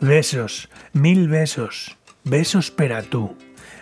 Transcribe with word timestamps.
Besos, 0.00 0.68
mil 0.92 1.28
besos, 1.28 1.96
besos 2.24 2.70
per 2.70 2.92
a 2.92 3.02
tu. 3.02 3.36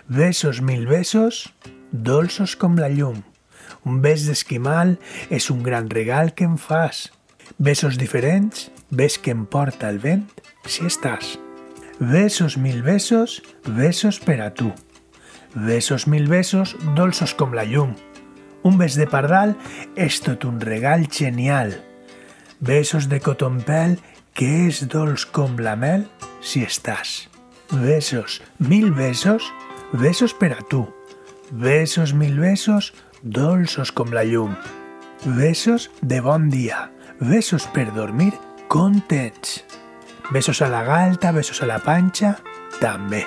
Besos, 0.08 0.60
mil 0.60 0.86
besos, 0.86 1.52
dolços 1.92 2.56
com 2.56 2.76
la 2.76 2.88
llum. 2.88 3.22
Un 3.84 4.02
bes 4.04 4.26
d'esquimal 4.28 4.98
és 5.30 5.48
un 5.50 5.62
gran 5.62 5.88
regal 5.88 6.34
que 6.34 6.44
em 6.44 6.58
fas. 6.60 7.08
Besos 7.56 7.96
diferents, 7.96 8.68
ves 8.90 9.16
que 9.18 9.32
em 9.32 9.46
porta 9.46 9.88
el 9.88 10.00
vent 10.02 10.26
si 10.66 10.84
estàs. 10.84 11.38
Besos, 12.00 12.56
mil 12.56 12.82
besos, 12.82 13.40
besos 13.64 14.20
per 14.20 14.40
a 14.40 14.50
tu. 14.52 14.70
Besos, 15.54 16.06
mil 16.06 16.28
besos, 16.28 16.76
dolços 16.96 17.34
com 17.34 17.56
la 17.56 17.64
llum. 17.64 17.96
Un 18.62 18.76
bes 18.76 18.98
de 18.98 19.06
pardal 19.08 19.56
és 19.96 20.20
tot 20.20 20.44
un 20.44 20.60
regal 20.60 21.08
genial. 21.08 21.78
Besos 22.60 23.08
de 23.08 23.20
cotonpel 23.24 23.96
que 24.34 24.48
és 24.68 24.82
dolç 24.90 25.26
com 25.34 25.58
la 25.60 25.76
mel 25.76 26.06
si 26.40 26.62
estàs. 26.64 27.28
Besos, 27.70 28.40
mil 28.58 28.90
besos, 28.94 29.46
besos 29.92 30.34
per 30.34 30.52
a 30.56 30.62
tu. 30.70 30.86
Besos, 31.50 32.12
mil 32.14 32.38
besos, 32.40 32.92
dolços 33.22 33.92
com 33.92 34.10
la 34.14 34.24
llum. 34.24 34.54
Besos 35.36 35.90
de 36.00 36.20
bon 36.24 36.48
dia, 36.50 36.88
besos 37.20 37.66
per 37.74 37.90
dormir 37.94 38.32
contents. 38.68 39.64
Besos 40.30 40.62
a 40.62 40.68
la 40.70 40.84
galta, 40.86 41.32
besos 41.32 41.62
a 41.62 41.66
la 41.66 41.80
panxa, 41.82 42.36
també. 42.80 43.24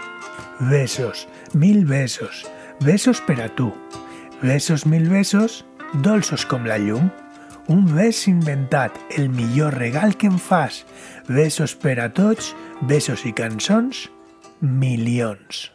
Besos, 0.70 1.28
mil 1.54 1.84
besos, 1.86 2.46
besos 2.80 3.20
per 3.22 3.42
a 3.44 3.50
tu. 3.50 3.74
Besos, 4.42 4.86
mil 4.86 5.10
besos, 5.12 5.66
dolços 6.04 6.46
com 6.46 6.66
la 6.68 6.80
llum. 6.80 7.12
Un 7.72 7.86
bes 7.88 8.28
inventat, 8.28 8.98
el 9.16 9.30
millor 9.30 9.78
regal 9.80 10.18
que 10.20 10.28
em 10.28 10.36
fas. 10.36 10.82
Besos 11.32 11.72
per 11.80 11.96
a 12.04 12.10
tots, 12.12 12.52
besos 12.90 13.24
i 13.24 13.32
cançons, 13.32 14.10
milions. 14.60 15.70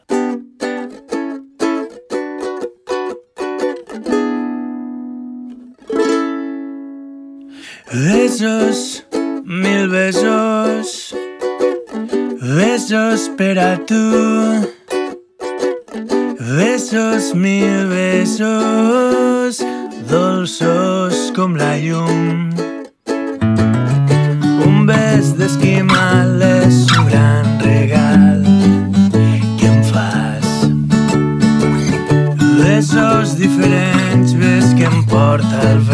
Besos, 7.89 9.07
mil 9.49 9.89
besos, 9.89 11.15
besos 12.43 13.31
per 13.41 13.57
a 13.65 13.73
tu. 13.89 14.05
Besos, 16.39 17.33
mil 17.35 17.89
besos, 17.89 19.65
dolços 20.09 21.31
com 21.37 21.55
la 21.57 21.77
llum. 21.77 22.51
Un 24.67 24.87
bes 24.89 25.35
d'esquimal 25.37 26.43
és 26.43 26.81
un 26.97 27.09
gran 27.11 27.49
regal 27.65 28.43
que 29.61 29.69
em 29.69 29.83
fas. 29.91 30.49
Besos 32.57 33.37
diferents, 33.37 34.33
ves 34.33 34.73
que 34.75 34.89
em 34.89 35.05
porta 35.13 35.63
el 35.73 35.85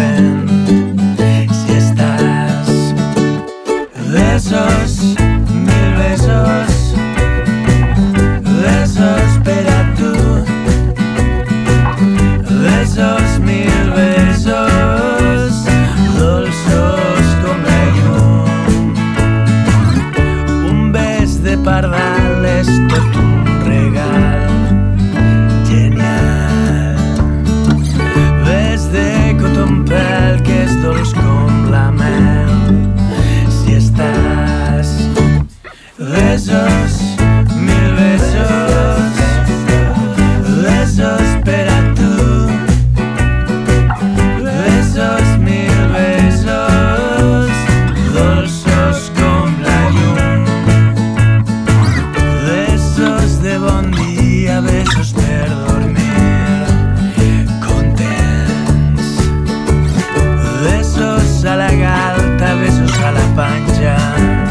la 63.84 64.44